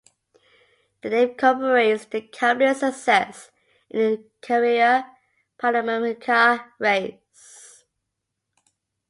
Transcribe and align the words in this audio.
The 1.03 1.11
name 1.11 1.35
commemorates 1.35 2.05
the 2.05 2.21
company's 2.21 2.79
success 2.79 3.51
in 3.91 3.99
the 4.01 4.23
Carrera 4.41 5.15
Panamericana 5.61 6.65
race. 6.79 7.83